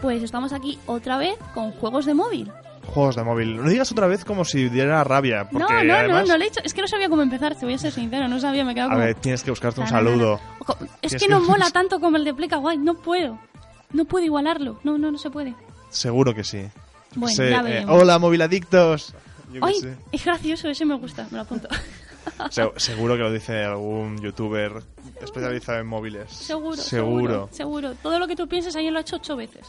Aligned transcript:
Pues 0.00 0.22
estamos 0.22 0.52
aquí 0.52 0.78
otra 0.86 1.18
vez 1.18 1.36
con 1.54 1.72
juegos 1.72 2.06
de 2.06 2.14
móvil. 2.14 2.50
Juegos 2.86 3.16
de 3.16 3.24
móvil. 3.24 3.56
No 3.56 3.68
digas 3.68 3.92
otra 3.92 4.06
vez 4.06 4.24
como 4.24 4.44
si 4.44 4.68
diera 4.68 5.04
rabia. 5.04 5.48
Porque 5.50 5.72
no, 5.72 5.84
no, 5.84 5.94
además, 5.94 6.22
no, 6.22 6.32
no 6.32 6.38
lo 6.38 6.44
he 6.44 6.46
hecho. 6.46 6.60
Es 6.64 6.72
que 6.72 6.80
no 6.80 6.88
sabía 6.88 7.08
cómo 7.08 7.22
empezar, 7.22 7.54
te 7.56 7.66
voy 7.66 7.74
a 7.74 7.78
ser 7.78 7.92
sincero, 7.92 8.28
no 8.28 8.40
sabía, 8.40 8.64
me 8.64 8.74
quedaba 8.74 8.92
A 8.92 8.94
como... 8.94 9.04
ver, 9.04 9.16
tienes 9.16 9.42
que 9.42 9.50
buscarte 9.50 9.80
un 9.80 9.88
saludo. 9.88 10.40
Es 11.02 11.14
que 11.16 11.28
no 11.28 11.40
mola 11.46 11.70
tanto 11.70 12.00
como 12.00 12.16
el 12.16 12.24
de 12.24 12.32
Pleca 12.32 12.56
Guay, 12.56 12.78
no 12.78 12.94
puedo. 12.94 13.38
No 13.92 14.04
puedo 14.04 14.24
igualarlo, 14.24 14.78
no, 14.84 14.98
no, 14.98 15.10
no 15.10 15.18
se 15.18 15.30
puede. 15.30 15.54
Seguro 15.90 16.34
que 16.34 16.44
sí. 16.44 16.66
Bueno, 17.14 17.34
sé, 17.34 17.50
ya 17.50 17.62
eh, 17.66 17.84
hola, 17.88 18.18
moviladictos. 18.18 19.14
Yo 19.52 19.64
Ay, 19.64 19.74
sé. 19.74 19.96
es 20.12 20.24
gracioso, 20.24 20.68
ese 20.68 20.84
me 20.84 20.94
gusta, 20.96 21.26
me 21.30 21.36
lo 21.36 21.42
apunto. 21.42 21.68
Se- 22.50 22.70
seguro 22.76 23.14
que 23.16 23.22
lo 23.22 23.32
dice 23.32 23.64
algún 23.64 24.20
youtuber 24.20 24.72
especializado 25.22 25.78
en 25.80 25.86
móviles. 25.86 26.30
seguro, 26.30 26.76
seguro, 26.76 27.22
Seguro. 27.22 27.48
seguro. 27.50 27.94
Todo 28.02 28.18
lo 28.18 28.26
que 28.26 28.36
tú 28.36 28.46
pienses, 28.48 28.76
alguien 28.76 28.92
lo 28.92 28.98
ha 28.98 29.02
hecho 29.02 29.16
ocho 29.16 29.36
veces. 29.36 29.66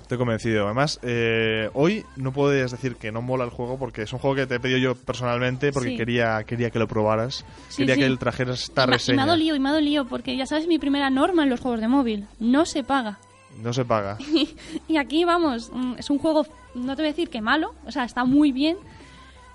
Estoy 0.00 0.18
convencido. 0.18 0.64
Además, 0.66 0.98
eh, 1.02 1.70
hoy 1.74 2.04
no 2.16 2.32
puedes 2.32 2.72
decir 2.72 2.96
que 2.96 3.12
no 3.12 3.22
mola 3.22 3.44
el 3.44 3.50
juego 3.50 3.78
porque 3.78 4.02
es 4.02 4.12
un 4.12 4.18
juego 4.18 4.34
que 4.36 4.46
te 4.46 4.56
he 4.56 4.60
pedido 4.60 4.78
yo 4.78 4.94
personalmente 4.96 5.72
porque 5.72 5.90
Sí. 5.90 5.96
quería, 5.96 6.42
quería 6.44 6.70
que 6.70 6.78
lo 6.80 6.88
probaras. 6.88 7.44
Sí, 7.68 7.78
quería 7.78 7.94
sí. 7.94 8.00
que 8.00 8.06
el 8.06 8.18
trajeras 8.18 8.62
esta 8.64 8.82
Y 8.82 8.86
me- 8.88 8.90
y 8.90 8.96
reseña. 8.96 9.16
me 9.16 9.22
ha 9.22 9.26
dolido, 9.26 9.56
y 9.56 9.60
me 9.60 9.68
ha 9.68 9.72
dolido, 9.72 10.06
porque 10.06 10.36
ya 10.36 10.44
sabes 10.46 10.66
mi 10.66 10.78
primera 10.78 11.08
norma 11.08 11.44
en 11.44 11.50
los 11.50 11.60
juegos 11.60 11.80
de 11.80 11.88
móvil, 11.88 12.26
no 12.40 12.66
se 12.66 12.82
paga. 12.82 13.18
No 13.62 13.72
se 13.72 13.84
paga. 13.84 14.18
Y 14.88 14.96
aquí 14.96 15.24
vamos, 15.24 15.70
mm, 15.72 15.94
es 15.98 16.10
un 16.10 16.18
juego, 16.18 16.46
no 16.74 16.96
te 16.96 17.02
voy 17.02 17.08
a 17.08 17.12
decir 17.12 17.30
que 17.30 17.40
malo, 17.40 17.74
o 17.86 17.92
sea, 17.92 18.04
está 18.04 18.24
muy 18.24 18.50
bien, 18.52 18.76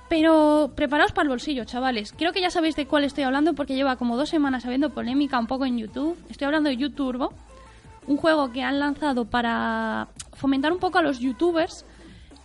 pero 0.09 0.71
preparaos 0.75 1.11
para 1.11 1.23
el 1.23 1.29
bolsillo, 1.29 1.65
chavales. 1.65 2.13
Creo 2.17 2.31
que 2.33 2.41
ya 2.41 2.49
sabéis 2.49 2.75
de 2.75 2.87
cuál 2.87 3.03
estoy 3.03 3.23
hablando 3.25 3.53
porque 3.53 3.75
lleva 3.75 3.95
como 3.97 4.17
dos 4.17 4.29
semanas 4.29 4.65
habiendo 4.65 4.89
polémica 4.91 5.37
un 5.39 5.47
poco 5.47 5.65
en 5.65 5.77
YouTube. 5.77 6.17
Estoy 6.29 6.45
hablando 6.45 6.69
de 6.69 6.77
YouTurbo, 6.77 7.33
un 8.07 8.17
juego 8.17 8.51
que 8.51 8.63
han 8.63 8.79
lanzado 8.79 9.25
para 9.25 10.07
fomentar 10.33 10.71
un 10.71 10.79
poco 10.79 10.97
a 10.97 11.01
los 11.01 11.19
youtubers. 11.19 11.85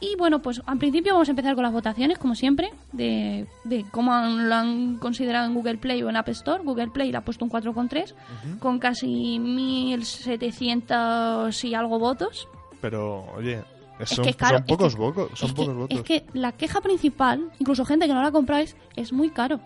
Y 0.00 0.16
bueno, 0.16 0.42
pues 0.42 0.60
al 0.66 0.78
principio 0.78 1.12
vamos 1.12 1.28
a 1.28 1.30
empezar 1.30 1.54
con 1.54 1.62
las 1.62 1.72
votaciones, 1.72 2.18
como 2.18 2.34
siempre, 2.34 2.72
de, 2.90 3.46
de 3.62 3.84
cómo 3.92 4.12
han- 4.12 4.48
lo 4.48 4.54
han 4.56 4.96
considerado 4.98 5.46
en 5.46 5.54
Google 5.54 5.76
Play 5.78 6.02
o 6.02 6.10
en 6.10 6.16
App 6.16 6.28
Store. 6.30 6.64
Google 6.64 6.88
Play 6.88 7.12
le 7.12 7.18
ha 7.18 7.24
puesto 7.24 7.44
un 7.44 7.50
4,3, 7.52 8.12
con 8.58 8.80
casi 8.80 9.38
1.700 9.38 11.62
y 11.64 11.74
algo 11.74 12.00
votos. 12.00 12.48
Pero, 12.80 13.26
oye, 13.36 13.62
Es 14.02 14.10
son, 14.10 14.24
que, 14.24 14.34
claro, 14.34 14.58
son 14.58 14.66
pocos, 14.66 14.92
es 14.94 14.96
que- 14.96 15.36
son 15.36 15.48
es 15.48 15.54
que- 15.54 15.60
pocos 15.62 15.76
votos. 15.76 15.98
Es 15.98 16.02
que 16.04 16.24
la 16.32 16.52
queja 16.52 16.80
principal, 16.80 17.50
incluso 17.58 17.84
gente 17.84 18.06
que 18.06 18.14
no 18.14 18.22
la 18.22 18.30
compráis, 18.32 18.76
es 18.96 19.12
muy 19.12 19.30
caro. 19.30 19.60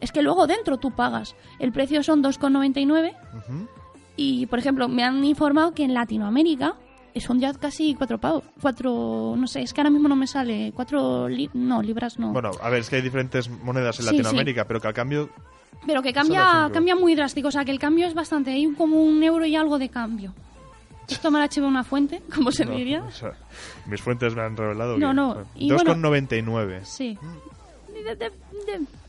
Es 0.00 0.10
que 0.12 0.22
luego 0.22 0.46
dentro 0.46 0.78
tú 0.78 0.90
pagas. 0.90 1.36
El 1.58 1.72
precio 1.72 2.02
son 2.02 2.22
2,99 2.22 3.14
Ujú. 3.38 3.68
y, 4.16 4.46
por 4.46 4.58
ejemplo, 4.58 4.88
me 4.88 5.04
han 5.04 5.24
informado 5.24 5.72
que 5.74 5.84
en 5.84 5.94
Latinoamérica 5.94 6.74
son 7.16 7.38
ya 7.40 7.52
casi 7.52 7.94
cuatro 7.94 8.18
pavos. 8.18 8.42
Cuatro, 8.60 9.34
no 9.36 9.46
sé, 9.46 9.60
es 9.62 9.72
que 9.72 9.80
ahora 9.80 9.90
mismo 9.90 10.08
no 10.08 10.16
me 10.16 10.26
sale. 10.26 10.72
Cuatro, 10.74 11.28
li- 11.28 11.50
no, 11.52 11.82
libras 11.82 12.18
no. 12.18 12.32
Bueno, 12.32 12.50
a 12.60 12.70
ver, 12.70 12.80
es 12.80 12.90
que 12.90 12.96
hay 12.96 13.02
diferentes 13.02 13.48
monedas 13.48 13.98
en 14.00 14.06
Sí, 14.06 14.10
Latinoamérica, 14.16 14.64
pero 14.66 14.80
que 14.80 14.88
al 14.88 14.94
cambio 14.94 15.28
Pero 15.86 16.00
que 16.02 16.12
cambia, 16.12 16.70
cambia 16.72 16.96
muy 16.96 17.14
drástico. 17.14 17.48
O 17.48 17.50
sea, 17.50 17.64
que 17.64 17.70
el 17.70 17.78
cambio 17.78 18.06
es 18.06 18.14
bastante. 18.14 18.50
Hay 18.52 18.66
como 18.74 19.02
un 19.02 19.22
euro 19.22 19.44
y 19.46 19.56
algo 19.56 19.78
de 19.78 19.88
cambio. 19.88 20.32
Esto 21.08 21.30
me 21.30 21.38
lo 21.38 21.42
ha 21.42 21.46
hecho 21.46 21.66
una 21.66 21.84
fuente, 21.84 22.22
como 22.34 22.50
se 22.52 22.64
no, 22.64 22.72
diría. 22.72 23.02
o 23.02 23.10
sea, 23.10 23.32
mis 23.86 24.00
fuentes 24.00 24.34
me 24.34 24.42
han 24.42 24.56
revelado 24.56 24.96
No, 24.98 25.08
que 25.08 25.14
no, 25.14 25.34
bueno, 25.34 25.48
y 25.54 25.68
2,99. 25.70 26.84
Sí. 26.84 27.18
De- 27.92 28.02
de- 28.02 28.14
de- 28.16 28.30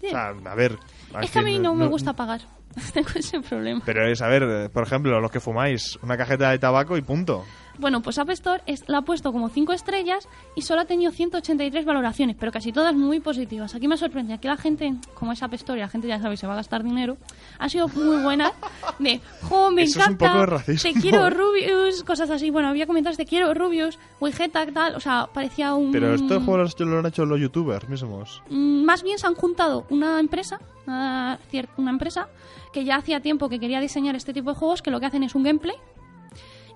de- 0.01 0.07
O 0.07 0.09
sea, 0.09 0.27
a 0.45 0.55
ver. 0.55 0.77
Es 1.21 1.31
que 1.31 1.39
a 1.39 1.41
mí 1.41 1.59
no 1.59 1.73
me 1.75 1.87
gusta 1.87 2.13
pagar. 2.13 2.41
Tengo 2.93 3.09
ese 3.15 3.39
problema. 3.39 3.81
Pero 3.85 4.07
es, 4.07 4.21
a 4.21 4.27
ver, 4.27 4.69
por 4.71 4.83
ejemplo, 4.83 5.19
los 5.21 5.31
que 5.31 5.39
fumáis, 5.39 5.97
una 6.01 6.17
cajeta 6.17 6.49
de 6.51 6.59
tabaco 6.59 6.97
y 6.97 7.01
punto. 7.01 7.45
Bueno, 7.79 8.01
pues 8.01 8.17
App 8.19 8.29
Store 8.29 8.61
es- 8.67 8.87
la 8.87 8.99
ha 8.99 9.01
puesto 9.01 9.31
como 9.31 9.49
5 9.49 9.73
estrellas 9.73 10.27
y 10.55 10.61
solo 10.61 10.81
ha 10.81 10.85
tenido 10.85 11.11
183 11.11 11.85
valoraciones, 11.85 12.35
pero 12.39 12.51
casi 12.51 12.71
todas 12.71 12.93
muy 12.95 13.19
positivas. 13.19 13.73
Aquí 13.75 13.87
me 13.87 13.97
sorprende, 13.97 14.33
aquí 14.33 14.47
la 14.47 14.57
gente, 14.57 14.93
como 15.15 15.31
es 15.31 15.41
App 15.41 15.53
Store 15.55 15.79
y 15.79 15.81
la 15.81 15.87
gente 15.89 16.07
ya 16.07 16.19
sabe, 16.19 16.37
se 16.37 16.45
va 16.47 16.53
a 16.53 16.57
gastar 16.57 16.83
dinero, 16.83 17.17
ha 17.57 17.69
sido 17.69 17.87
muy 17.89 18.21
buena. 18.21 18.51
De, 18.99 19.19
jo, 19.41 19.71
me 19.71 19.83
Eso 19.83 19.99
es 19.99 20.07
un 20.07 20.13
encanta, 20.13 20.33
te 20.81 20.93
quiero 20.93 21.29
Rubius, 21.29 22.03
cosas 22.03 22.29
así. 22.29 22.51
Bueno, 22.51 22.67
había 22.69 22.85
comentarios 22.85 23.17
de 23.17 23.25
quiero 23.25 23.53
Rubius, 23.53 23.97
Wigeta, 24.21 24.65
tal, 24.71 24.95
o 24.95 24.99
sea, 24.99 25.27
parecía 25.33 25.73
un... 25.73 25.91
Pero 25.91 26.13
estos 26.13 26.43
juegos 26.43 26.75
lo 26.79 26.99
han 26.99 27.05
hecho 27.07 27.25
los 27.25 27.39
youtubers 27.39 27.89
mismos. 27.89 28.41
Mm, 28.49 28.83
más 28.83 29.01
bien 29.03 29.17
se 29.17 29.25
han 29.27 29.35
juntado 29.35 29.85
una 29.89 30.19
empresa, 30.19 30.59
una, 30.85 31.39
cier- 31.51 31.69
una 31.77 31.89
empresa 31.91 32.27
que 32.71 32.83
ya 32.85 32.97
hacía 32.97 33.19
tiempo 33.19 33.49
que 33.49 33.59
quería 33.59 33.79
diseñar 33.79 34.15
este 34.15 34.33
tipo 34.33 34.51
de 34.51 34.55
juegos, 34.55 34.81
que 34.81 34.91
lo 34.91 34.99
que 34.99 35.05
hacen 35.07 35.23
es 35.23 35.33
un 35.35 35.43
gameplay. 35.43 35.75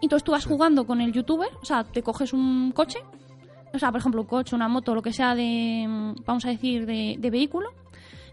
Entonces 0.02 0.24
tú 0.24 0.32
vas 0.32 0.46
jugando 0.46 0.86
con 0.86 1.02
el 1.02 1.12
youtuber, 1.12 1.50
o 1.62 1.66
sea, 1.66 1.84
te 1.84 2.04
coges 2.04 2.34
un 2.34 2.72
coche, 2.72 3.00
o 3.74 3.80
sea, 3.80 3.92
por 3.92 4.00
ejemplo, 4.00 4.22
un 4.22 4.28
coche, 4.28 4.56
una 4.56 4.68
moto, 4.68 4.96
lo 4.96 5.02
que 5.02 5.14
sea 5.14 5.36
de, 5.36 5.86
mm, 5.88 6.24
vamos 6.26 6.46
a 6.46 6.50
decir, 6.50 6.86
de, 6.86 7.16
de 7.20 7.30
vehículo, 7.30 7.72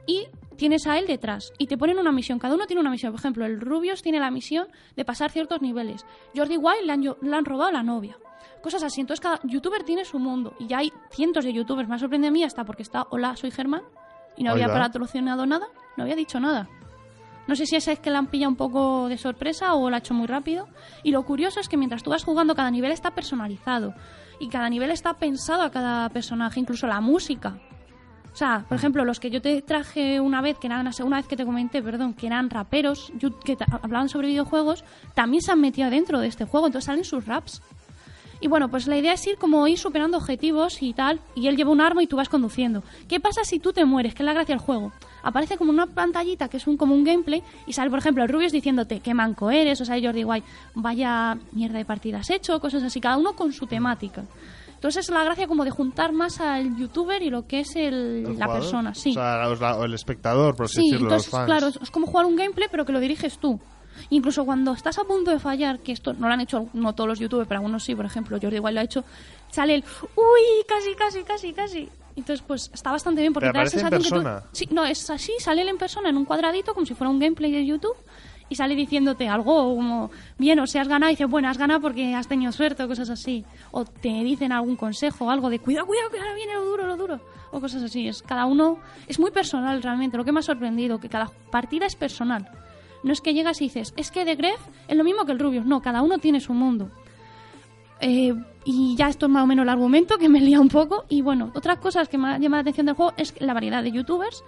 y 0.06 0.26
tienes 0.56 0.86
a 0.86 0.98
él 0.98 1.06
detrás. 1.06 1.52
Y 1.58 1.66
te 1.66 1.76
ponen 1.76 1.98
una 1.98 2.12
misión, 2.12 2.38
cada 2.38 2.54
uno 2.54 2.66
tiene 2.66 2.80
una 2.80 2.91
misión. 2.91 3.12
Por 3.12 3.20
ejemplo, 3.20 3.44
el 3.44 3.60
Rubius 3.60 4.02
tiene 4.02 4.20
la 4.20 4.30
misión 4.30 4.69
de 4.97 5.04
pasar 5.04 5.30
ciertos 5.30 5.60
niveles. 5.62 6.04
Jordi 6.34 6.56
Wild 6.56 6.84
le 6.84 6.92
han, 6.92 7.02
le 7.02 7.36
han 7.36 7.44
robado 7.44 7.72
la 7.72 7.82
novia. 7.82 8.16
Cosas 8.62 8.82
así. 8.82 9.00
Entonces 9.00 9.20
cada 9.20 9.41
youtuber 9.44 9.82
tiene 9.82 10.04
su 10.04 10.19
mundo. 10.19 10.54
Y 10.58 10.66
ya 10.66 10.78
hay 10.78 10.92
cientos 11.10 11.44
de 11.44 11.52
youtubers. 11.52 11.88
Me 11.88 11.98
sorprende 11.98 12.28
a 12.28 12.31
mí 12.31 12.42
hasta 12.44 12.64
porque 12.64 12.82
está 12.82 13.06
Hola, 13.10 13.36
soy 13.36 13.50
Germán. 13.50 13.82
Y 14.36 14.44
no 14.44 14.52
había 14.52 14.69
patrocinado 14.69 15.46
nada. 15.46 15.69
No 15.96 16.04
había 16.04 16.16
dicho 16.16 16.41
nada. 16.41 16.69
No 17.47 17.56
sé 17.56 17.66
si 17.66 17.77
esa 17.77 17.93
es 17.93 17.99
que 17.99 18.10
la 18.10 18.19
han 18.19 18.28
pillado 18.28 18.50
un 18.50 18.56
poco 18.56 19.09
de 19.09 19.19
sorpresa 19.19 19.75
o 19.75 19.91
la 19.91 19.97
ha 19.97 19.99
hecho 19.99 20.15
muy 20.15 20.27
rápido. 20.27 20.69
Y 21.03 21.10
lo 21.10 21.25
curioso 21.25 21.60
es 21.60 21.69
que 21.69 21.77
mientras 21.77 22.03
tú 22.03 22.10
vas 22.10 22.25
jugando, 22.25 22.55
cada 22.55 22.71
nivel 22.71 22.91
está 22.91 23.10
personalizado. 23.15 23.94
Y 24.41 24.49
cada 24.49 24.69
nivel 24.69 24.91
está 24.91 25.15
pensado 25.15 25.62
a 25.62 25.71
cada 25.71 26.09
personaje, 26.09 26.60
incluso 26.60 26.87
la 26.87 27.00
música. 27.00 27.59
O 28.32 28.37
sea, 28.37 28.65
por 28.69 28.77
ejemplo, 28.77 29.05
los 29.05 29.21
que 29.21 29.31
yo 29.31 29.41
te 29.41 29.62
traje 29.62 30.19
una 30.19 30.41
vez, 30.41 30.59
que 30.59 30.66
eran 30.66 30.93
segunda 30.93 31.19
vez 31.19 31.28
que 31.28 31.37
te 31.37 31.44
comenté, 31.44 31.81
perdón, 31.82 32.15
que 32.15 32.27
eran 32.27 32.50
raperos, 32.50 33.12
que 33.44 33.56
hablaban 33.81 34.09
sobre 34.09 34.26
videojuegos, 34.26 34.84
también 35.15 35.41
se 35.41 35.53
han 35.53 35.61
metido 35.61 35.88
dentro 35.88 36.19
de 36.19 36.26
este 36.26 36.44
juego, 36.44 36.66
entonces 36.66 36.87
salen 36.87 37.05
sus 37.05 37.26
raps. 37.26 37.62
Y 38.41 38.49
bueno, 38.49 38.69
pues 38.69 38.88
la 38.88 38.97
idea 38.97 39.12
es 39.12 39.25
ir 39.28 39.38
como 39.38 39.66
ir 39.69 39.78
superando 39.78 40.19
objetivos 40.19 40.82
y 40.82 40.93
tal, 40.94 41.21
y 41.37 41.47
él 41.47 41.56
lleva 41.56 41.71
un 41.71 41.81
arma 41.81 42.03
y 42.03 42.09
tú 42.09 42.16
vas 42.16 42.28
conduciendo. 42.28 42.82
¿Qué 43.09 43.21
pasa 43.21 43.44
si 43.44 43.61
tú 43.61 43.72
te 43.72 43.84
mueres? 43.84 44.15
Que 44.15 44.25
es 44.25 44.26
la 44.26 44.32
gracia 44.32 44.56
del 44.56 44.65
juego. 44.65 44.93
Aparece 45.25 45.57
como 45.57 45.71
una 45.71 45.87
pantallita 45.87 46.49
que 46.49 46.59
es 46.59 46.67
un, 46.67 46.77
como 46.77 46.95
un 46.95 47.03
gameplay 47.03 47.43
y 47.67 47.73
sale, 47.73 47.91
por 47.91 47.99
ejemplo, 47.99 48.23
el 48.23 48.29
Rubius 48.29 48.53
diciéndote 48.53 49.01
qué 49.01 49.15
manco 49.15 49.51
eres, 49.51 49.81
o 49.81 49.85
sea, 49.85 50.01
Jordi 50.01 50.23
White, 50.23 50.47
vaya 50.75 51.37
mierda 51.53 51.79
de 51.79 51.85
partidas 51.85 52.29
hecho, 52.31 52.61
cosas 52.61 52.83
así, 52.83 53.01
cada 53.01 53.17
uno 53.17 53.35
con 53.35 53.53
su 53.53 53.67
temática. 53.67 54.25
Entonces 54.75 55.09
es 55.09 55.11
la 55.15 55.25
gracia 55.25 55.47
como 55.49 55.65
de 55.65 55.71
juntar 55.71 56.12
más 56.12 56.41
al 56.43 56.77
youtuber 56.77 57.23
y 57.23 57.31
lo 57.31 57.47
que 57.47 57.61
es 57.61 57.75
el- 57.75 57.95
¿El 57.95 58.23
la 58.25 58.31
jugador? 58.47 58.55
persona, 58.61 58.95
sí. 58.95 59.11
O 59.11 59.15
sea, 59.15 59.49
los- 59.49 59.61
la- 59.61 59.77
o 59.79 59.85
el 59.85 59.95
espectador, 59.95 60.55
por 60.55 60.67
así 60.67 60.75
Sí, 60.77 60.83
decirlo, 60.91 61.07
entonces, 61.07 61.33
los 61.33 61.41
fans. 61.41 61.47
claro, 61.47 61.67
es, 61.69 61.79
es 61.83 61.91
como 61.91 62.06
jugar 62.06 62.27
un 62.27 62.37
gameplay, 62.37 62.69
pero 62.71 62.85
que 62.85 62.93
lo 62.93 63.01
diriges 63.01 63.39
tú. 63.39 63.59
Incluso 64.11 64.45
cuando 64.45 64.73
estás 64.73 64.99
a 64.99 65.05
punto 65.05 65.31
de 65.31 65.39
fallar, 65.39 65.79
que 65.79 65.93
esto 65.93 66.12
no 66.12 66.27
lo 66.27 66.35
han 66.35 66.41
hecho 66.43 66.67
no 66.75 66.95
todos 66.95 67.09
los 67.09 67.19
youtubers, 67.19 67.49
pero 67.49 67.61
algunos 67.61 67.83
sí, 67.85 67.95
por 67.95 68.05
ejemplo, 68.05 68.37
Jordi 68.43 68.56
igual 68.56 68.75
lo 68.75 68.81
ha 68.81 68.85
hecho, 68.85 69.05
sale 69.51 69.77
el 69.77 69.85
uy, 70.17 70.65
casi, 70.69 70.95
casi, 70.97 71.23
casi, 71.23 71.53
casi. 71.55 71.89
Entonces, 72.16 72.44
pues 72.47 72.70
está 72.72 72.92
bastante 72.92 73.20
bien 73.20 73.32
porque 73.32 73.48
te 73.48 73.52
da 73.52 73.58
la 73.60 73.64
en 73.64 73.70
sensación 73.70 74.02
que 74.02 74.08
tú- 74.08 74.14
persona. 74.14 74.42
Sí, 74.52 74.69
no, 74.70 74.84
es 74.84 75.10
así, 75.10 75.32
sale 75.41 75.62
él 75.62 75.69
en 75.69 75.78
persona, 75.78 76.08
en 76.10 76.16
un 76.16 76.25
cuadradito, 76.25 76.72
como 76.75 76.86
si 76.86 76.94
fuera 76.94 77.10
un 77.10 77.19
gameplay 77.19 77.50
de 77.50 77.66
YouTube, 77.66 77.97
y 78.48 78.54
sale 78.54 78.76
diciéndote 78.76 79.26
algo 79.26 79.75
como, 79.75 80.10
bien, 80.38 80.60
o 80.60 80.66
sea, 80.66 80.82
has 80.82 80.88
ganado, 80.88 81.10
y 81.10 81.14
dices, 81.14 81.28
bueno, 81.28 81.48
has 81.48 81.58
ganado 81.58 81.80
porque 81.80 82.14
has 82.14 82.28
tenido 82.28 82.52
suerte 82.52 82.82
o 82.84 82.88
cosas 82.88 83.10
así. 83.10 83.44
O 83.72 83.84
te 83.84 84.08
dicen 84.22 84.52
algún 84.52 84.76
consejo 84.76 85.25
o 85.25 85.30
algo 85.30 85.50
de, 85.50 85.58
cuidado, 85.58 85.86
cuidado, 85.86 86.10
que 86.10 86.19
ahora 86.19 86.34
viene 86.34 86.52
lo 86.54 86.64
duro, 86.64 86.86
lo 86.86 86.97
duro. 86.97 87.20
O 87.50 87.61
cosas 87.61 87.82
así. 87.82 88.06
Es 88.06 88.22
cada 88.22 88.46
uno, 88.46 88.78
es 89.08 89.19
muy 89.19 89.31
personal 89.31 89.82
realmente. 89.82 90.17
Lo 90.17 90.25
que 90.25 90.32
me 90.32 90.40
ha 90.40 90.43
sorprendido, 90.43 90.99
que 91.00 91.08
cada 91.08 91.31
partida 91.50 91.87
es 91.87 91.96
personal. 91.96 92.49
No 93.02 93.12
es 93.12 93.20
que 93.20 93.32
llegas 93.34 93.60
y 93.60 93.64
dices, 93.64 93.93
es 93.96 94.10
que 94.10 94.25
de 94.25 94.34
Gref 94.37 94.60
es 94.88 94.96
lo 94.96 95.05
mismo 95.05 95.25
que 95.25 95.32
el 95.32 95.38
Rubius. 95.38 95.64
No, 95.64 95.81
cada 95.81 96.02
uno 96.02 96.19
tiene 96.19 96.40
su 96.40 96.52
mundo. 96.52 96.90
Eh, 98.00 98.34
y 98.64 98.96
ya 98.96 99.08
esto 99.08 99.26
es 99.26 99.32
más 99.32 99.43
o 99.44 99.46
menos 99.46 99.62
el 99.64 99.69
argumento 99.69 100.16
que 100.19 100.28
me 100.28 100.40
lía 100.40 100.61
un 100.61 100.69
poco. 100.69 101.05
Y 101.08 101.22
bueno, 101.22 101.50
otras 101.55 101.78
cosas 101.78 102.08
que 102.08 102.19
me 102.19 102.28
ha 102.28 102.38
llamado 102.38 102.58
la 102.58 102.61
atención 102.62 102.87
del 102.87 102.94
juego 102.94 103.12
es 103.16 103.34
la 103.40 103.52
variedad 103.55 103.82
de 103.82 103.93
youtubers, 103.93 104.43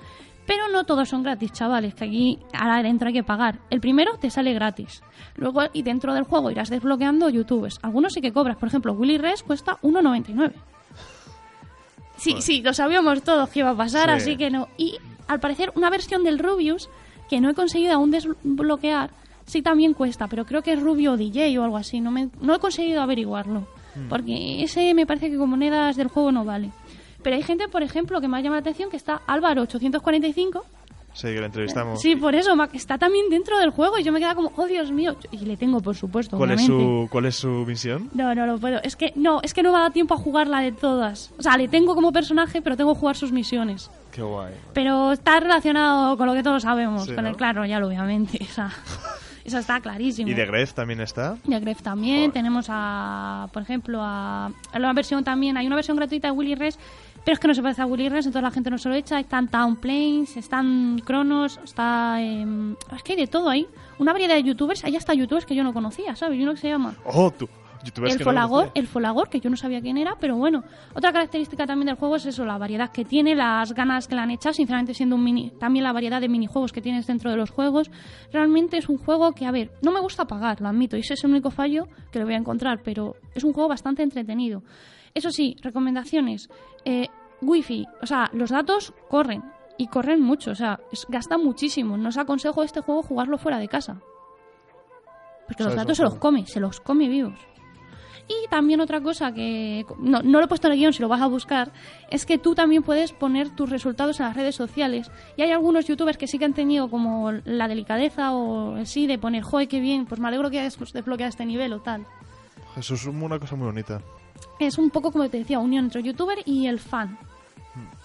pero 0.46 0.68
no 0.68 0.84
todos 0.84 1.08
son 1.08 1.22
gratis, 1.22 1.52
chavales, 1.52 1.94
que 1.94 2.04
aquí 2.04 2.38
ahora 2.52 2.82
dentro 2.82 3.08
hay 3.08 3.14
que 3.14 3.24
pagar. 3.24 3.58
El 3.68 3.80
primero 3.80 4.16
te 4.18 4.30
sale 4.30 4.54
gratis. 4.54 5.02
Luego, 5.36 5.62
y 5.72 5.82
dentro 5.82 6.14
del 6.14 6.24
juego 6.24 6.50
irás 6.50 6.70
desbloqueando 6.70 7.28
youtubers. 7.30 7.78
Algunos 7.82 8.12
sí 8.14 8.20
que 8.20 8.32
cobras, 8.32 8.56
por 8.56 8.68
ejemplo, 8.68 8.92
Willy 8.92 9.18
Res 9.18 9.42
cuesta 9.42 9.78
1,99. 9.82 10.52
Sí, 12.16 12.36
sí, 12.40 12.62
lo 12.62 12.72
sabíamos 12.72 13.22
todos 13.22 13.48
que 13.50 13.58
iba 13.60 13.70
a 13.70 13.76
pasar, 13.76 14.08
Sí. 14.08 14.14
así 14.16 14.36
que 14.36 14.50
no. 14.50 14.68
Y 14.78 14.96
al 15.28 15.40
parecer, 15.40 15.72
una 15.74 15.90
versión 15.90 16.24
del 16.24 16.38
Rubius 16.38 16.88
que 17.28 17.40
no 17.40 17.50
he 17.50 17.54
conseguido 17.54 17.94
aún 17.94 18.10
desbloquear, 18.10 19.10
sí 19.44 19.60
también 19.62 19.92
cuesta, 19.94 20.26
pero 20.28 20.46
creo 20.46 20.62
que 20.62 20.72
es 20.72 20.80
Rubio 20.80 21.16
DJ 21.16 21.58
o 21.58 21.64
algo 21.64 21.76
así. 21.76 22.00
No, 22.00 22.10
me, 22.10 22.28
no 22.40 22.54
he 22.54 22.58
conseguido 22.58 23.02
averiguarlo. 23.02 23.66
Porque 24.08 24.62
ese 24.62 24.92
me 24.94 25.06
parece 25.06 25.30
que 25.30 25.36
con 25.36 25.50
monedas 25.50 25.96
del 25.96 26.08
juego 26.08 26.32
no 26.32 26.44
vale. 26.44 26.70
Pero 27.22 27.36
hay 27.36 27.42
gente, 27.42 27.68
por 27.68 27.82
ejemplo, 27.82 28.20
que 28.20 28.28
me 28.28 28.36
ha 28.36 28.40
llamado 28.40 28.56
la 28.56 28.60
atención 28.60 28.90
que 28.90 28.96
está 28.96 29.20
Álvaro 29.26 29.62
845. 29.62 30.64
Sí, 31.12 31.28
que 31.28 31.40
lo 31.40 31.46
entrevistamos. 31.46 31.98
Sí, 32.00 32.14
por 32.14 32.34
eso, 32.34 32.54
está 32.74 32.98
también 32.98 33.30
dentro 33.30 33.58
del 33.58 33.70
juego 33.70 33.98
y 33.98 34.02
yo 34.04 34.12
me 34.12 34.18
queda 34.20 34.34
como, 34.34 34.52
oh 34.54 34.66
Dios 34.66 34.92
mío. 34.92 35.16
Y 35.30 35.38
le 35.38 35.56
tengo, 35.56 35.80
por 35.80 35.96
supuesto, 35.96 36.36
¿Cuál 36.36 36.50
es, 36.50 36.66
su, 36.66 37.08
¿Cuál 37.10 37.24
es 37.24 37.36
su 37.36 37.48
misión? 37.48 38.10
No, 38.12 38.34
no 38.34 38.44
lo 38.44 38.58
puedo. 38.58 38.82
Es 38.82 38.96
que 38.96 39.14
no, 39.16 39.40
es 39.42 39.54
que 39.54 39.62
no 39.62 39.70
me 39.72 39.78
ha 39.78 39.80
dado 39.80 39.92
tiempo 39.92 40.12
a 40.12 40.18
jugar 40.18 40.46
la 40.46 40.60
de 40.60 40.72
todas. 40.72 41.32
O 41.38 41.42
sea, 41.42 41.56
le 41.56 41.68
tengo 41.68 41.94
como 41.94 42.12
personaje, 42.12 42.60
pero 42.60 42.76
tengo 42.76 42.92
que 42.92 43.00
jugar 43.00 43.16
sus 43.16 43.32
misiones. 43.32 43.90
Qué 44.12 44.20
guay. 44.20 44.52
Pero 44.74 45.12
está 45.12 45.40
relacionado 45.40 46.18
con 46.18 46.26
lo 46.26 46.34
que 46.34 46.42
todos 46.42 46.62
sabemos, 46.64 47.06
Sí, 47.06 47.14
con 47.14 47.24
¿no? 47.24 47.30
el 47.30 47.36
claro, 47.36 47.64
ya 47.64 47.78
obviamente. 47.84 48.38
O 48.50 48.52
sea, 48.52 48.70
eso 49.46 49.58
está 49.58 49.80
clarísimo. 49.80 50.28
¿Y 50.30 50.34
de 50.34 50.44
Gref 50.46 50.74
también 50.74 51.00
está? 51.00 51.36
De 51.44 51.58
Gref 51.60 51.82
también, 51.82 52.32
tenemos 52.32 52.66
a, 52.68 53.48
por 53.52 53.62
ejemplo, 53.62 54.00
a, 54.02 54.46
a 54.72 54.78
la 54.78 54.92
versión 54.92 55.24
también, 55.24 55.56
hay 55.56 55.66
una 55.66 55.76
versión 55.76 55.96
gratuita 55.96 56.28
de 56.28 56.32
Willy 56.32 56.54
Res, 56.54 56.78
pero 57.24 57.34
es 57.34 57.40
que 57.40 57.48
no 57.48 57.54
se 57.54 57.62
parece 57.62 57.82
a 57.82 57.86
Willy 57.86 58.08
Res, 58.08 58.26
entonces 58.26 58.42
la 58.42 58.50
gente 58.50 58.70
no 58.70 58.78
se 58.78 58.88
lo 58.88 58.94
echa, 58.94 59.18
están 59.18 59.48
Town 59.48 59.76
Planes, 59.76 60.36
están 60.36 61.00
Cronos, 61.04 61.58
está... 61.64 62.20
em, 62.20 62.76
es 62.94 63.02
que 63.02 63.12
hay 63.12 63.18
de 63.18 63.26
todo 63.26 63.48
ahí, 63.48 63.66
una 63.98 64.12
variedad 64.12 64.34
de 64.34 64.42
youtubers, 64.42 64.84
hay 64.84 64.96
hasta 64.96 65.14
youtubers 65.14 65.46
que 65.46 65.54
yo 65.54 65.64
no 65.64 65.72
conocía, 65.72 66.14
¿sabes? 66.16 66.38
Y 66.38 66.42
uno 66.42 66.52
que 66.54 66.60
se 66.60 66.68
llama 66.68 66.94
¡Oh, 67.04 67.30
tú! 67.30 67.48
El 67.86 68.18
que 68.18 68.24
Folagor, 68.24 68.70
el 68.74 68.86
Folagor, 68.86 69.28
que 69.28 69.40
yo 69.40 69.50
no 69.50 69.56
sabía 69.56 69.80
quién 69.80 69.96
era, 69.96 70.16
pero 70.20 70.36
bueno. 70.36 70.64
Otra 70.94 71.12
característica 71.12 71.66
también 71.66 71.86
del 71.86 71.96
juego 71.96 72.16
es 72.16 72.26
eso, 72.26 72.44
la 72.44 72.58
variedad 72.58 72.90
que 72.90 73.04
tiene, 73.04 73.34
las 73.34 73.72
ganas 73.72 74.08
que 74.08 74.14
le 74.14 74.20
han 74.20 74.30
echado, 74.30 74.54
sinceramente 74.54 74.94
siendo 74.94 75.16
un 75.16 75.24
mini, 75.24 75.50
también 75.58 75.84
la 75.84 75.92
variedad 75.92 76.20
de 76.20 76.28
minijuegos 76.28 76.72
que 76.72 76.80
tienes 76.80 77.06
dentro 77.06 77.30
de 77.30 77.36
los 77.36 77.50
juegos. 77.50 77.90
Realmente 78.32 78.76
es 78.76 78.88
un 78.88 78.98
juego 78.98 79.32
que, 79.32 79.46
a 79.46 79.50
ver, 79.50 79.72
no 79.82 79.92
me 79.92 80.00
gusta 80.00 80.26
pagar, 80.26 80.60
lo 80.60 80.68
admito, 80.68 80.96
y 80.96 81.00
ese 81.00 81.14
es 81.14 81.24
el 81.24 81.30
único 81.30 81.50
fallo 81.50 81.88
que 82.10 82.18
le 82.18 82.24
voy 82.24 82.34
a 82.34 82.38
encontrar, 82.38 82.80
pero 82.82 83.16
es 83.34 83.44
un 83.44 83.52
juego 83.52 83.68
bastante 83.68 84.02
entretenido. 84.02 84.62
Eso 85.14 85.30
sí, 85.30 85.56
recomendaciones. 85.62 86.48
Eh, 86.84 87.08
Wi-Fi, 87.40 87.86
o 88.02 88.06
sea, 88.06 88.30
los 88.32 88.50
datos 88.50 88.92
corren, 89.08 89.42
y 89.78 89.88
corren 89.88 90.20
mucho, 90.20 90.52
o 90.52 90.54
sea, 90.54 90.80
gastan 91.08 91.44
muchísimo. 91.44 91.96
No 91.96 92.08
os 92.08 92.18
aconsejo 92.18 92.62
este 92.62 92.80
juego 92.80 93.02
jugarlo 93.02 93.38
fuera 93.38 93.58
de 93.58 93.68
casa. 93.68 94.00
Porque 95.46 95.62
los 95.62 95.72
¿Sabes 95.72 95.86
datos 95.86 95.96
se 95.98 96.02
los 96.02 96.14
come, 96.16 96.46
se 96.46 96.60
los 96.60 96.80
come 96.80 97.08
vivos. 97.08 97.38
Y 98.28 98.48
también 98.48 98.80
otra 98.80 99.00
cosa 99.00 99.32
que 99.32 99.86
no, 100.00 100.20
no 100.22 100.38
lo 100.40 100.44
he 100.44 100.48
puesto 100.48 100.66
en 100.66 100.72
el 100.72 100.78
guion 100.80 100.92
si 100.92 101.00
lo 101.00 101.08
vas 101.08 101.20
a 101.22 101.26
buscar, 101.28 101.70
es 102.10 102.26
que 102.26 102.38
tú 102.38 102.56
también 102.56 102.82
puedes 102.82 103.12
poner 103.12 103.50
tus 103.50 103.70
resultados 103.70 104.18
en 104.18 104.26
las 104.26 104.34
redes 104.34 104.56
sociales. 104.56 105.10
Y 105.36 105.42
hay 105.42 105.52
algunos 105.52 105.86
youtubers 105.86 106.18
que 106.18 106.26
sí 106.26 106.36
que 106.38 106.44
han 106.44 106.52
tenido 106.54 106.90
como 106.90 107.30
la 107.44 107.68
delicadeza 107.68 108.32
o 108.32 108.78
el 108.78 108.86
sí 108.88 109.06
de 109.06 109.18
poner, 109.18 109.44
joder, 109.44 109.68
qué 109.68 109.78
bien, 109.78 110.06
pues 110.06 110.20
me 110.20 110.26
alegro 110.26 110.50
que 110.50 110.58
hayas 110.58 110.76
desbloqueado 110.92 111.28
este 111.28 111.46
nivel 111.46 111.72
o 111.72 111.80
tal. 111.80 112.04
Eso 112.76 112.94
es 112.94 113.06
una 113.06 113.38
cosa 113.38 113.54
muy 113.54 113.66
bonita. 113.66 114.00
Es 114.58 114.76
un 114.76 114.90
poco 114.90 115.12
como 115.12 115.28
te 115.28 115.38
decía, 115.38 115.60
unión 115.60 115.84
entre 115.84 116.00
el 116.00 116.06
youtuber 116.08 116.38
y 116.44 116.66
el 116.66 116.80
fan. 116.80 117.16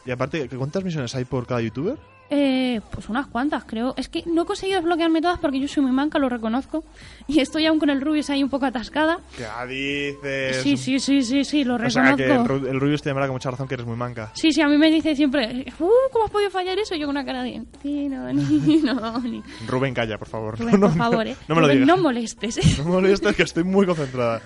Y 0.05 0.11
aparte, 0.11 0.47
¿qué- 0.47 0.57
¿cuántas 0.57 0.83
misiones 0.83 1.15
hay 1.15 1.25
por 1.25 1.47
cada 1.47 1.61
youtuber? 1.61 1.97
Eh, 2.33 2.79
pues 2.91 3.09
unas 3.09 3.27
cuantas, 3.27 3.65
creo. 3.65 3.93
Es 3.97 4.07
que 4.07 4.23
no 4.25 4.43
he 4.43 4.45
conseguido 4.45 4.77
desbloquearme 4.79 5.21
todas 5.21 5.37
porque 5.37 5.59
yo 5.59 5.67
soy 5.67 5.83
muy 5.83 5.91
manca, 5.91 6.17
lo 6.17 6.29
reconozco. 6.29 6.85
Y 7.27 7.41
estoy 7.41 7.65
aún 7.65 7.77
con 7.77 7.89
el 7.89 7.99
Rubius 7.99 8.29
ahí 8.29 8.41
un 8.41 8.49
poco 8.49 8.65
atascada. 8.65 9.19
¿Qué 9.35 9.43
dices? 9.67 10.63
Sí, 10.63 10.77
sí, 10.77 10.99
sí, 11.01 11.23
sí, 11.23 11.43
sí, 11.43 11.63
lo 11.65 11.75
O 11.75 11.89
sea, 11.89 12.15
que 12.15 12.23
el, 12.23 12.29
reconozco. 12.29 12.53
Ru- 12.65 12.69
el 12.69 12.79
Rubius 12.79 13.01
te 13.01 13.09
llamará 13.09 13.27
con 13.27 13.35
mucha 13.35 13.51
razón 13.51 13.67
que 13.67 13.73
eres 13.73 13.85
muy 13.85 13.97
manca. 13.97 14.31
Sí, 14.33 14.53
sí, 14.53 14.61
a 14.61 14.67
mí 14.69 14.77
me 14.77 14.89
dice 14.89 15.13
siempre, 15.13 15.65
uh, 15.79 15.85
¿cómo 16.13 16.23
has 16.25 16.31
podido 16.31 16.49
fallar 16.49 16.79
eso? 16.79 16.95
Y 16.95 16.99
yo 16.99 17.05
con 17.07 17.17
una 17.17 17.25
cara 17.25 17.43
de, 17.43 17.63
sí, 17.81 18.07
no, 18.07 18.31
ni, 18.33 18.77
no, 18.77 19.19
ni. 19.19 19.43
Rubén, 19.67 19.93
calla, 19.93 20.17
por 20.17 20.29
favor. 20.29 20.57
Rubén, 20.57 20.71
No, 20.79 20.87
por 20.87 20.97
favor, 20.97 21.27
eh. 21.27 21.35
No, 21.49 21.55
me 21.55 21.61
lo 21.61 21.67
Rubén, 21.67 21.81
digas. 21.81 21.97
no 21.97 22.01
molestes. 22.01 22.77
No 22.77 22.85
molestes, 22.85 23.35
que 23.35 23.43
estoy 23.43 23.65
muy 23.65 23.85
concentrada. 23.85 24.41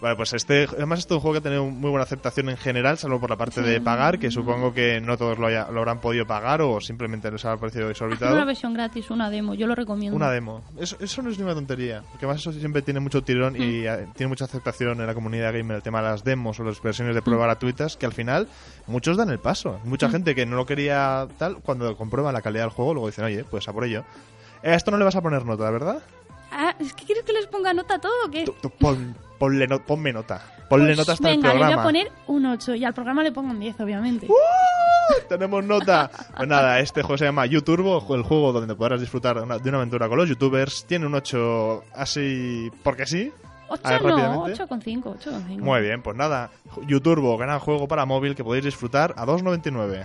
Vale, 0.00 0.16
pues 0.16 0.32
este, 0.32 0.64
además 0.64 1.00
este 1.00 1.12
es 1.12 1.16
un 1.16 1.20
juego 1.20 1.32
que 1.34 1.38
ha 1.40 1.42
tenido 1.42 1.66
muy 1.66 1.90
buena 1.90 2.04
aceptación 2.04 2.48
en 2.48 2.56
general, 2.56 2.96
salvo 2.96 3.20
por 3.20 3.28
la 3.28 3.36
parte 3.36 3.60
de 3.60 3.82
pagar, 3.82 4.18
que 4.18 4.30
supongo 4.30 4.72
que 4.72 4.98
no 4.98 5.18
todos 5.18 5.38
lo, 5.38 5.46
haya- 5.48 5.68
lo 5.70 5.80
habrán 5.80 6.00
podido 6.00 6.26
pagar 6.26 6.62
o 6.62 6.80
simplemente 6.80 7.30
les 7.30 7.44
ha 7.44 7.54
parecido 7.58 7.84
Una 7.84 7.90
exorbitado. 7.92 8.46
versión 8.46 8.72
gratis, 8.72 9.10
una 9.10 9.28
demo, 9.28 9.52
yo 9.52 9.66
lo 9.66 9.74
recomiendo. 9.74 10.16
Una 10.16 10.30
demo. 10.30 10.62
Eso, 10.78 10.96
eso 11.00 11.20
no 11.20 11.28
es 11.28 11.36
ninguna 11.36 11.54
tontería, 11.54 12.02
porque 12.10 12.24
además 12.24 12.40
eso 12.40 12.50
siempre 12.54 12.80
tiene 12.80 12.98
mucho 13.00 13.22
tirón 13.22 13.56
y 13.56 13.86
eh, 13.86 14.06
tiene 14.16 14.28
mucha 14.28 14.46
aceptación 14.46 14.98
en 15.00 15.06
la 15.06 15.12
comunidad 15.12 15.52
gamer 15.52 15.76
el 15.76 15.82
tema 15.82 16.00
de 16.00 16.08
las 16.08 16.24
demos 16.24 16.58
o 16.60 16.64
las 16.64 16.80
versiones 16.80 17.14
de 17.14 17.20
prueba 17.20 17.44
gratuitas, 17.44 17.98
que 17.98 18.06
al 18.06 18.14
final 18.14 18.48
muchos 18.86 19.18
dan 19.18 19.28
el 19.28 19.38
paso. 19.38 19.80
Mucha 19.84 20.08
gente 20.08 20.34
que 20.34 20.46
no 20.46 20.56
lo 20.56 20.64
quería 20.64 21.28
tal, 21.36 21.56
cuando 21.58 21.94
comprueba 21.98 22.32
la 22.32 22.40
calidad 22.40 22.62
del 22.64 22.70
juego, 22.70 22.94
luego 22.94 23.08
dicen, 23.08 23.26
oye, 23.26 23.44
pues 23.44 23.68
a 23.68 23.74
por 23.74 23.84
ello. 23.84 24.04
A 24.64 24.74
esto 24.74 24.90
no 24.90 24.96
le 24.96 25.04
vas 25.04 25.16
a 25.16 25.20
poner 25.20 25.44
nota, 25.44 25.70
¿verdad? 25.70 25.98
Ah, 26.50 26.74
es 26.80 26.94
que 26.94 27.04
quieres 27.04 27.22
que 27.24 27.34
les 27.34 27.46
ponga 27.46 27.74
nota 27.74 27.96
a 27.96 27.98
todo, 28.00 28.12
¿o 28.26 28.30
¿qué? 28.30 28.44
Tú- 28.44 28.54
tú 28.62 28.70
pon- 28.70 29.14
ponle 29.40 29.66
no- 29.66 29.82
ponme 29.82 30.12
nota. 30.12 30.40
Ponle 30.68 30.86
Pues 30.94 30.98
nota 30.98 31.12
hasta 31.14 31.28
venga, 31.28 31.48
el 31.50 31.54
le 31.54 31.58
programa. 31.64 31.82
voy 31.82 32.00
a 32.00 32.04
poner 32.04 32.12
un 32.28 32.46
8 32.46 32.74
y 32.76 32.84
al 32.84 32.94
programa 32.94 33.24
le 33.24 33.32
pongo 33.32 33.50
un 33.50 33.58
10, 33.58 33.80
obviamente. 33.80 34.28
Tenemos 35.28 35.64
nota. 35.64 36.10
Pues 36.36 36.48
nada, 36.48 36.78
este 36.78 37.02
juego 37.02 37.18
se 37.18 37.24
llama 37.24 37.46
YouTurbo, 37.46 38.14
el 38.14 38.22
juego 38.22 38.52
donde 38.52 38.74
podrás 38.76 39.00
disfrutar 39.00 39.38
una- 39.38 39.58
de 39.58 39.68
una 39.68 39.78
aventura 39.78 40.08
con 40.08 40.18
los 40.18 40.28
youtubers. 40.28 40.84
Tiene 40.86 41.06
un 41.06 41.14
8 41.14 41.82
así 41.94 42.70
porque 42.84 43.06
sí. 43.06 43.32
8 43.68 43.80
a 43.84 43.90
ver, 43.92 44.02
no, 44.02 44.08
rápidamente. 44.10 44.62
8,5, 44.62 45.16
8,5. 45.18 45.58
Muy 45.64 45.80
bien, 45.80 46.02
pues 46.02 46.16
nada. 46.16 46.50
YouTurbo, 46.86 47.36
gran 47.38 47.58
juego 47.60 47.88
para 47.88 48.04
móvil 48.04 48.34
que 48.36 48.44
podéis 48.44 48.64
disfrutar 48.64 49.14
a 49.16 49.24
2.99. 49.24 50.04